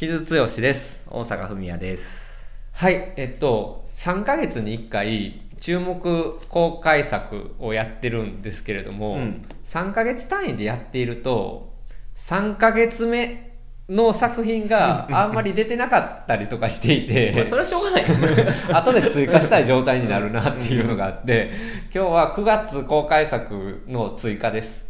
[0.00, 1.04] 木津剛です。
[1.10, 2.04] 大阪文也です。
[2.72, 11.74] はい、えっと、3ヶ月に1回、注目公開作をやってるんですけれども、うん3ヶ月単位でやっていると、
[12.14, 13.52] 3ヶ月目
[13.90, 18.04] の作品があんまり出てなかったりとかしていて、 まあ、それはしょうがない。
[18.72, 21.50] 後で追加したい状態になるなっていうのがあって、
[21.94, 24.86] 今日は9月公開作の追加です。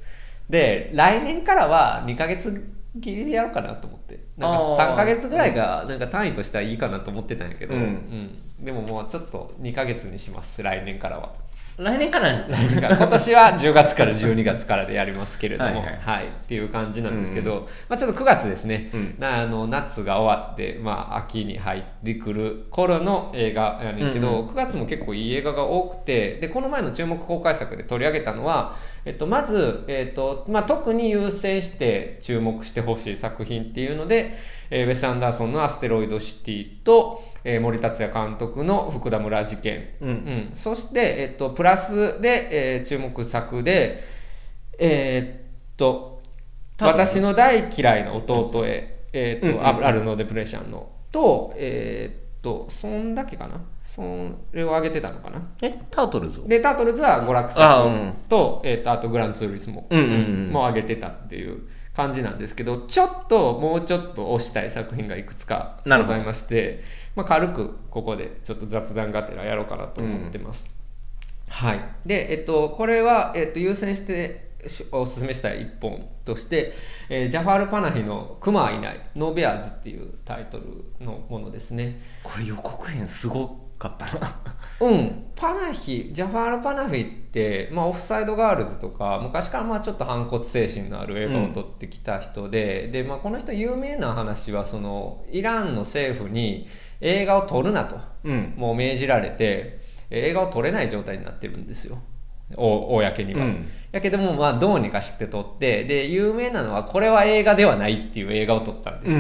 [0.48, 4.20] で、来年からは2ヶ月切りでやろうかなと思って。
[4.36, 4.94] なんかあー。
[4.94, 7.80] 3ヶ月ぐらいがなんか単位としてはいいかなと思ってたんやけど、うん。
[7.80, 8.64] うん。
[8.64, 11.32] でももうちょっと2ヶ月にします、来年からは。
[11.78, 12.96] 来年から、来年から。
[12.96, 15.94] 今年は10月から12月からでやりますけれども、ははい。
[15.94, 16.26] いはい。
[16.26, 17.64] っていう感じなんですけど、うん。
[17.88, 19.14] まあ、ちょっと9月ですね、うん。
[19.18, 24.48] なあの夏が終わって、まあ、秋に入ってくる頃の映画やねんけど、うんうん。
[24.48, 34.34] 9月も結構いい映画が多くてでこの前の注目公開作で取り上げたのは、えっと、まず、えっとまあ、特に優先して注目してほしい作品っていうので、
[34.70, 40.08] えーウェス・アンダーソンの「アステロイド・シティと」えー森達也監督の「福田村事件」うん。
[40.08, 44.02] うん、そして、えっと、プラスで、えー注目作で、
[44.78, 45.42] えーっ
[45.76, 46.22] と、
[46.80, 49.66] 私の大嫌いな弟へ、えーっと、うんうんうん。
[49.66, 53.60] あアルノ・デプレッシャンの、と、えと、そんだけかな？
[53.84, 54.02] そ
[54.52, 55.42] れを挙げてたのかな？
[55.62, 56.48] え、タートルズを？
[56.48, 58.14] で、タートルズは娯楽あ作うん。
[58.28, 60.16] と、えーっと、あとグランツーリスモうんうんう
[60.48, 60.52] ん。
[60.52, 66.82] も挙げてたっていう感じなんですけど、ちょっと、もうちょっと推したい作品がいくつかございまして、
[67.16, 70.74] まあ、軽くここでちょっと雑談がてらやろうかなと思ってます。
[71.48, 71.80] はい。
[72.06, 76.74] で、えっと、これは、えっと、優先してしお勧めしたい一本として、
[77.08, 82.00] えージャファール・パナヒの「クマはいない」「ノーベアーズ」っていうタイトルのものですね。
[82.22, 84.36] これ予告編すごかったな。
[84.80, 96.68] うん、パナヒ、ジャファール・パナフィって、まあ、オフサイドガールズとか、昔からまあちょっと反骨精神のある映画を撮ってきた人で、でまあ、この人、有名な話はその、イランの政府に
[97.00, 98.54] 映画を撮るなと、うん。
[98.56, 102.19] もう命じられて、映画を撮れない状態になってるんですよ、お
[102.56, 103.44] 公には。
[103.44, 103.68] うん。
[103.92, 109.16] やけども、まあ、どうにかして撮って、で、有名なのは、これは映画ではないっていう映画を撮ったんです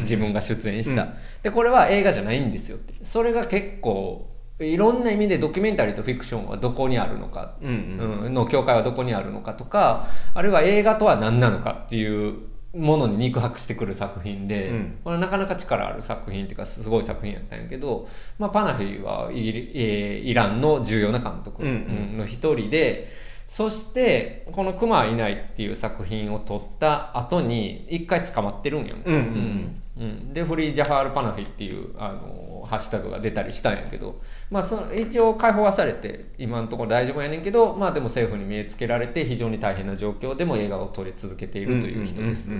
[0.00, 1.02] 自分が出演した。
[1.02, 1.14] うん。
[1.42, 2.94] で、これは映画じゃないんですよって。
[3.02, 8.34] それが結構、いろんな意味でドキュメンタリーとフィクションはどこにあるのか、うん。
[8.34, 12.40] の境界はどこにあるのかとか、あるいは映画とは何なのかっていう
[12.74, 14.98] ものに肉薄してくる作品で、うん。
[15.04, 18.08] これなかなか力ある作品っていうかすごい作品やったんやけど、
[18.38, 21.74] まあ、パナフィはイえーイランの重要な監督うんうん。
[21.74, 23.08] うんの一人で、
[23.46, 29.20] そしてこの「クマはいない」っていう作品を撮った後に一回捕まってるんやんうんうん。
[29.20, 30.34] うんうん。
[30.34, 34.20] でフリー・ジャファール・パナフィっていうあのハッシュタグが出たりしたんやけど、
[34.50, 42.52] まあ、その一応解放はされて今のところ大丈夫やねんけど、まあ、でも政府に見えつけられて非常に大変な状況でも映画を撮り続けているという人です。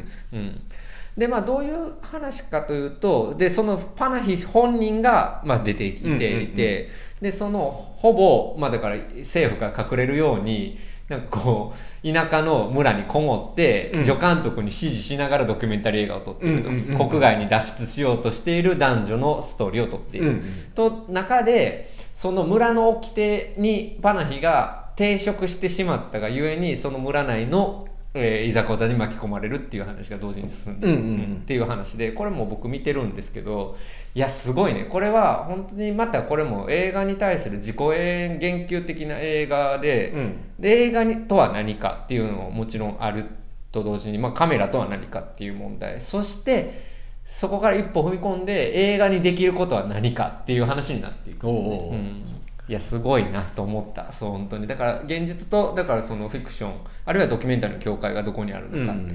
[1.17, 6.91] でまあ、どういう話かというとでそのパナヒ本人が、まあ、出ていていて、
[7.21, 11.73] でそのほぼ、まあ、だから政府が隠れるようになんかこ
[12.05, 14.05] う田舎の村にこもって、うん。
[14.05, 17.09] 助監督に指示しながらドキュメンタリー映画を撮っていると、うんうんうんうん。
[17.09, 20.43] 国外に脱出しようとしている男女のストーリーを撮っている、うんうん。
[20.75, 31.37] と中でその村の掟にパナヒが抵触してしまったがゆえにその村内の、えーいざこざに巻き込まれるっていう話が同時に進んでいる、うんうんうん。
[31.37, 33.77] っていう話でこれも僕見てるんですけど
[34.15, 34.85] いやすごいね。
[34.85, 40.37] これは本当にまたこれも映画に対する自己言及的な映画で,、うん。
[40.59, 43.25] で映画にとは何かっていうのももちろんある
[43.73, 46.01] と同時に、まあ、カメラとは何かっていう問題。
[46.01, 46.87] そして
[47.27, 51.93] そこから一歩踏み込んで映画にできることは何かっていう話になっていく、おうおうおう。
[51.93, 54.13] うんいやすごいなと思った。
[54.13, 54.67] そう本当に。
[54.67, 56.75] だから現実とだからそのフィクション
[57.07, 59.09] あるいはドキュメンタリーの境界がどこにあるのか、うん。
[59.09, 59.11] っ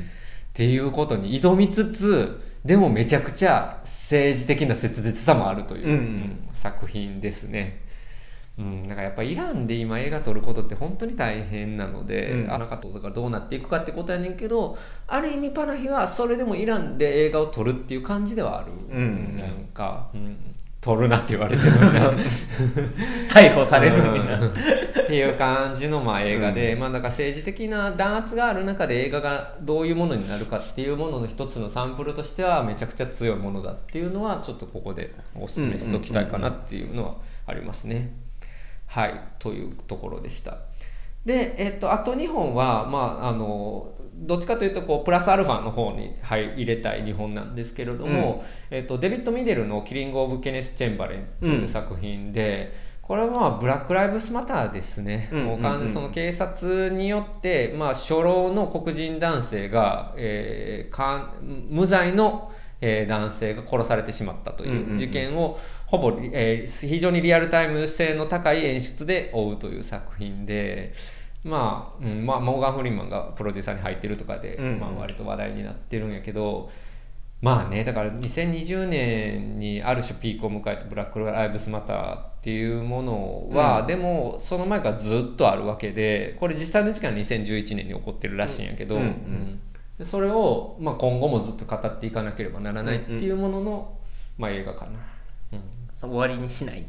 [0.54, 5.92] ていうことに挑みつつでもめちゃくちゃ政治的な切実さもあるという、うん。
[5.92, 7.82] うんうん作品ですね。
[8.58, 12.54] うん、だからやっぱイランで今映画撮ることって本当に大変なので、うん。
[12.54, 14.78] あなかったことがどうなっていくかってことやねんけど
[15.08, 19.36] ある意味パナヒはそれでもイランで映画を撮るっていう感じではある、うん。
[19.38, 20.38] なんか、うん、
[20.84, 22.12] 撮るなって言われてるな
[23.34, 24.40] 逮捕されるみたいな。
[24.40, 24.54] うん
[25.04, 37.16] っていう感じのまあ映画で、まあ、だから政治的な弾圧がある中で映画がどういうものになるかっていうものの一つのサンプルとしてはめちゃくちゃ強いものだっていうのはちょっとここでお勧めしておきたいかなっていうのは
[37.46, 38.14] ありますね。
[38.88, 40.58] はいというところでした。
[41.26, 52.72] で、えっと、あと2本は、まあ、あのどっちかというとこうプラスアルファの方に入入れたい2本なんですけれども、えっと、デビッド・ミデルの「キリング・オブ・ケネス・チェンバレン」という作品で、
[53.04, 64.98] これはまあブラック・ライブスマターですね、うんもう完全にその警察によって、まあ、初老の黒人男性が、えーかん無罪の、えー男性が殺されてしまったとうんうんいううん。
[64.98, 70.94] 事件をほぼ、えー非常にリアルタイム性の高い演出で追うという作品で、
[71.44, 74.66] まあうんまあ、モーガン・フリーマンがプロデューサーに入ってるとかで、うん。
[74.66, 76.70] うんまあ、割と話題になってるんやけど、
[77.42, 83.88] まあね、だから2020年にある種ピークを迎えたブラック・ライブスマターっていうものは、うん。
[83.88, 89.02] でもその前からずっとあるわけで、これ実際の時間は2011年に起こってるらしいんやけど、うん。
[89.02, 89.08] うん。
[89.08, 89.60] うん
[90.00, 94.00] でそれを、まあ、今後もずっと語っていかなければならないっていうものの、
[94.40, 94.92] まあ、映画かな。
[95.52, 95.62] うん。
[95.96, 96.84] 終わりにしない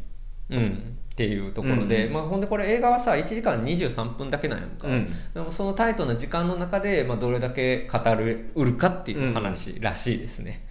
[0.50, 5.08] うん、っていうところで、うんまあ、ほんでこれ映画はさ1時間23分だけなんやんか、うん。
[5.32, 10.66] でもそのタイトな時間の中で、まあ、どれだけ語る売るかっていう話らしいですね、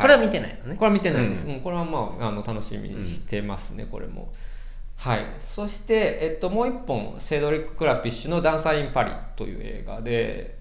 [0.00, 0.76] これは見てないのね。
[0.76, 1.54] これは見てないです、うん。
[1.54, 4.32] うんこれはまああの楽しみにしてますね、これも。
[4.96, 5.26] はい。
[5.38, 10.58] そして、えっと、もう一本セドリック・クラピッシュの「ダンサー・イン・パリ」という映画で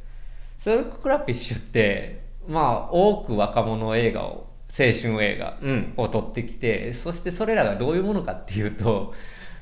[0.57, 5.93] セドリック・クラピッシュってまあ多く若者映画を青春映画うん。
[5.97, 9.13] を撮ってきて、そしてそれらがどういうものかっていうと、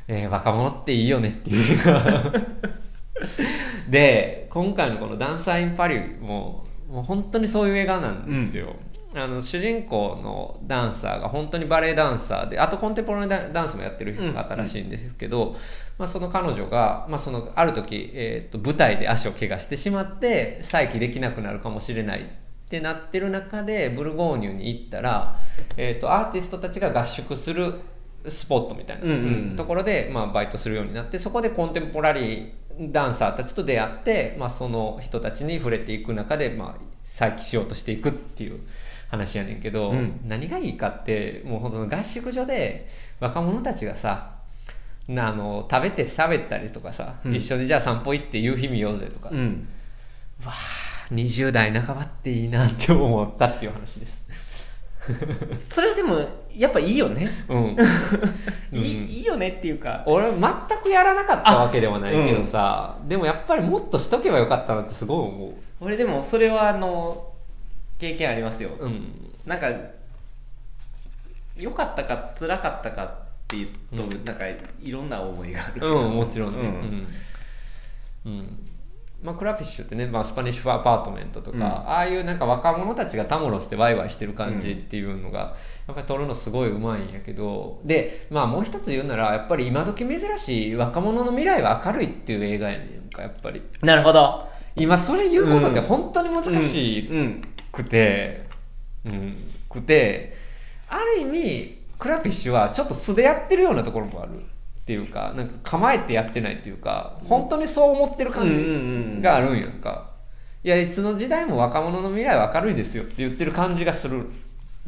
[0.08, 1.78] えー若者っていいよねっていう
[3.90, 8.76] で今回のこの「ダンサー・イン・パリも」もう本当にそういう映画なんですよ、
[9.14, 15.56] あの主人公のダンサーが本当にバレエダンサーであとコンテンポラリーダンスもやってる方らしいんですけど、
[16.00, 22.24] まあ、その彼女が、まあ、そのある時、えー、と舞台で足を怪我してしまって再起できなくなるかもしれないっ
[22.70, 25.40] てなってる中でブルゴーニュに行ったら、
[25.78, 27.76] えー、とアーティストたちが合宿する
[28.28, 29.14] スポットみたいな、うんう
[29.54, 38.60] んところで、まあ、バイトするようになってそこでコンテンポラリーダンサーたちと出会って、まあ、その人たちに触れていく中で、まあ、再起しようとしていくっていう
[39.10, 40.22] 話やねんけど、うん。
[40.26, 42.88] 何がいいかってもう本当の合宿所で
[43.20, 44.36] 若者たちがさ
[45.08, 47.36] なあの食べて喋ったりとかさ、うん。
[47.36, 49.68] 一緒にじゃあ散歩行って夕日見ようぜとか、うん。
[50.46, 54.24] わあ20代半ばっていいなって思ったっていう話です。
[55.72, 57.30] それでもやっぱいいよね。
[57.48, 57.78] うん、
[58.72, 60.04] いいいいよねっていうか。
[60.06, 60.42] 俺全
[60.84, 67.32] くやらなかったわけではないけどさ、でもやっぱりもっとしとけばよかったなってすごい思俺でもそれはあの
[68.00, 68.86] 経験ありますよ、う。
[68.86, 69.32] うん。
[69.46, 69.72] なんか
[71.58, 73.10] 良かったか辛かったかっ
[73.48, 74.26] ていうと、うん。
[74.26, 76.60] なんかいろんな思いがあるけど、うん、もちろんね。
[76.60, 77.08] ううんん。
[78.26, 78.70] うん
[79.22, 81.64] まあ、クラピッシュってね、まあ、スパニッシュアパートメントとか、うん。
[81.64, 85.56] ああいうなんか若者たちがたむろしてワイワイしてる感じっていうのが、
[85.88, 93.62] やっぱり撮るのすごいうまいんやけどで、まあ、もう一つ言うならやっぱり今時珍しい若者の未来は明るいっていう映画やねんかやっぱり。
[93.82, 94.48] なるほど。
[94.76, 97.18] 今それ言うことって本当に難しうん。
[97.18, 97.42] うん。
[97.72, 98.46] くて、
[99.06, 99.36] うん。
[99.70, 100.38] くて
[100.88, 104.44] ある意味クラピッシュはちょっと素でやってるようなところもある
[104.90, 110.10] っていうかなんか構えてやってないっていうか本当にそう思ってる感じがあるんやんか。
[110.64, 114.26] いやいつの時代も若者の未来は明るいですよって言ってる感じがする、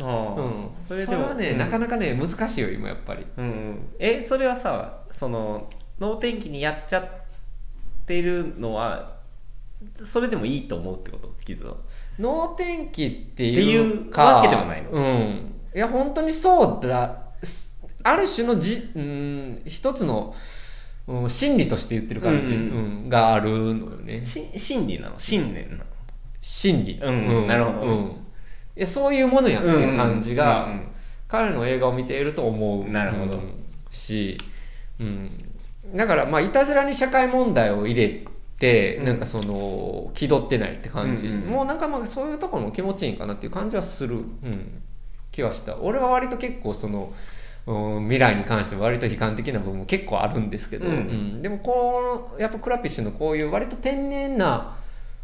[0.02, 0.42] ああ。
[0.42, 1.58] うん、それはね、うん。
[1.60, 3.28] なかなかね難しいよ今やっぱり。
[3.38, 3.90] うんうん。
[4.00, 5.70] えそれはさその
[6.00, 7.08] 能天気にやっちゃっ
[8.08, 9.18] てるのは
[10.04, 11.32] それでもいいと思うってこと？
[11.46, 11.76] 傷は
[12.18, 14.90] 能天気ってっていいううかわけでもないの？
[14.90, 15.54] うん。
[15.76, 17.20] いや本当にそうだ。
[17.44, 17.71] す
[18.04, 20.36] ある種のじうん一つの、
[21.08, 22.58] うん、心理として言ってる感じ、うん。
[22.58, 24.24] うんうんがあるのよね。
[24.24, 25.20] し真理なの？
[25.20, 25.84] 信念なの？
[26.42, 27.80] 心理、うんなるほど。
[27.82, 28.06] うん。
[28.78, 30.88] いやそういうものやっていう感じが、うんうんうん。
[31.28, 32.90] 彼の映画を見ていると思う。
[32.90, 33.38] なるほど。
[33.38, 33.54] うん。
[33.92, 34.38] し、
[35.00, 35.30] うん、
[35.96, 38.26] だからまあいたずらに社会問題を入れ
[38.60, 39.06] て、うん。
[39.06, 44.82] なんかその気取ってないって感じ、うんうんもうなんかまあそういうところも気持ちいいんかなっていう感じはする、うん、
[45.32, 45.78] 気はした。
[45.80, 47.14] 俺は割と結構その、うん
[47.66, 50.94] 未来に関しては割と悲観的な部分も結構あるんですけど、うん。
[50.94, 51.42] うん。
[51.42, 54.78] でもこうやっぱクラピッシュのこういう割と天然な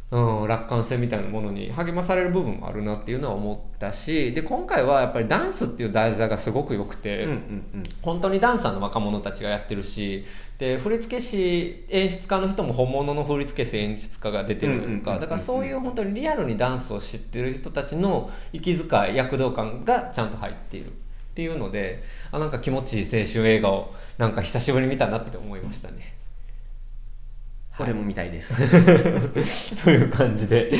[0.10, 10.25] うん、楽観性みたいなものに励まされる部分もあるなっていうのは思ったしで今回はやっぱりダンスっていう題材がすごく良くて、うんうん本当にダンサーの若者たちがやってるし
[10.60, 20.94] で振付師演出家の人も本物の振付師演出家が出てるとうんうんうんうんかだからそういう本当にリアルにダンスを知ってる人たちの息遣い躍動感がちゃんと入っている
[21.38, 22.01] っていうので
[22.32, 26.17] あなんか気持ちいい青春映画をなんか久しぶりに見たなって思いましたね。
[27.80, 28.54] 俺も見たいです。
[29.84, 30.72] という感じで。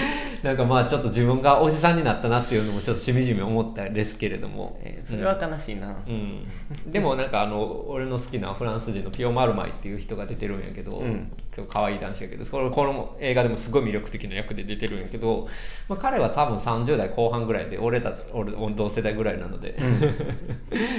[0.44, 6.46] なんかまあちょっと自分がおじさんになったなっていうのもちょっとしみじみ思ったんですけれども、えーそれは悲しいな、うん、
[6.92, 11.32] でもなんかあの俺の好きなフランス人のピオ・マルマイっていう人が出てるんやけど、うん。
[11.70, 15.48] 可愛い男子やけどそれこの映画でもすごい魅力的な役で出てるんやけど、
[15.88, 19.76] まあ、彼は多分30代後半ぐらいで俺た俺同世代ぐらいなので、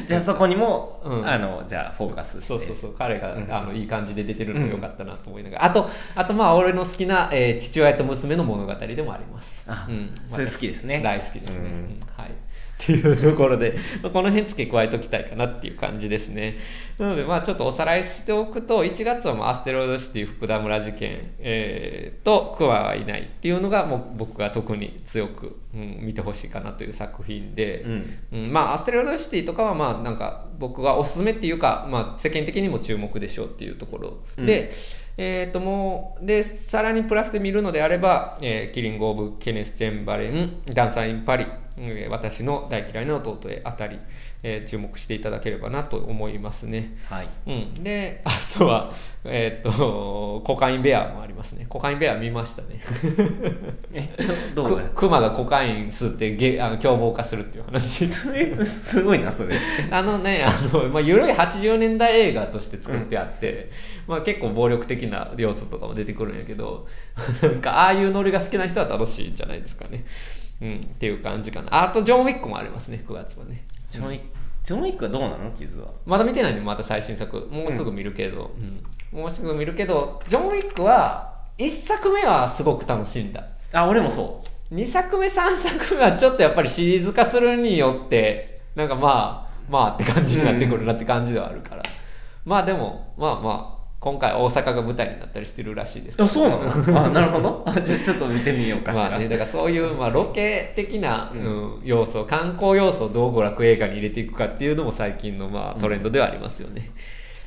[0.09, 1.29] じゃあ そこにも、うん。
[1.29, 2.47] あのじゃあフォーカスして。
[2.47, 2.95] そうそうそう。
[2.97, 3.55] 彼が、うん。
[3.55, 9.71] あのいい感じで出てるのが良かったなと思いながら、あととあとまあ俺の好きな、えー父親と娘の物語でもあります。
[9.71, 11.01] あうん、それ好きですね。
[11.03, 11.71] 大好きですね、
[12.17, 12.31] はい。
[12.83, 16.57] っていうところで、まあこの辺付け加えときたいかなっていう感じですね。
[16.99, 28.19] なので、まあちょっとおさらいしておくと、1月はまあアステロイドシティ福田村事件、えーと、クワはいないっていうのがもう僕が特に強く、うん、見てほしいかなという作品で、うん。
[28.33, 28.53] うん。
[28.53, 34.19] まあアステロイドシティとかはまあなんか僕がおすすめっていうか、まあ世間的にも注目でしょうっていうところ。
[34.45, 34.71] で、
[35.17, 41.47] えー、ともうでさらにプラスで見るのであれば、えーキリング・オブ・ケネス・チェンバレン、ダンサー・イン・パリ、
[41.77, 43.99] えー私の大嫌いな弟へあたり、
[44.43, 46.97] えー注目していただければなと思いますね。
[47.09, 47.29] はい。
[47.47, 48.93] うん、で、あとは、
[49.25, 51.65] えーっと、コカインベアもありますね。
[51.69, 52.81] コカインベア見ましたね。
[53.95, 54.11] え
[54.55, 54.79] どどう？
[54.81, 58.05] くクマがコカイン吸ってゲあの凶暴化するっていう話。
[58.35, 59.57] えすごいなそれ
[59.91, 63.71] あのね、あの、まあ、緩い80年代映画として作ってあって、
[64.07, 66.87] まあ結構暴力的な要素とかも出てくるんやけど、
[67.41, 70.05] なんかああいうノリが好きな人は楽しいんじゃないですかね。
[70.61, 71.85] うん、っていう感じかな。
[71.85, 73.65] あと、ジョン・ウィックもありますね、9月はね。
[73.89, 74.25] ジョンウィック
[74.69, 75.51] ジョンウィックはどうなの？
[75.53, 75.87] 傷は。
[76.05, 77.49] まだ見てないね、また最新作。
[77.51, 79.19] もうすぐ見るけど、うん。
[79.19, 83.45] もうすぐ見るけど、ジョン・ウィックは、1作目はすごく楽しんだ。
[83.73, 91.83] あ俺もそ2作目、3作目はちょっとやっぱりシリーズ化するによって、なんかまあ、まあって感じになってくるなって感じではあるから。
[92.45, 97.07] まあでも、まあまあ、今回大阪が舞台になったりしてるらしいですうあそうなの？
[97.07, 106.93] あ なるほどあじゃあちょっと見てみようかしら、まあね、だからそういう、まあ、ロケ的な、ううん要素、観光要素をどう娯楽映画に入れていくかっていうのも最近の、まあ、トレンドではありますよね。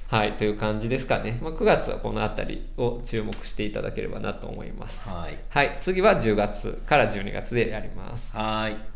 [0.08, 1.39] はい、という感じですかね。
[1.41, 5.10] まあ、9月はこの辺りを注目していただければなと思います。
[5.10, 8.36] はいはい、次は10月から12月でやります。
[8.36, 8.90] はーい